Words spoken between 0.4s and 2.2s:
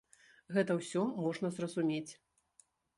Гэта ўсё можна зразумець.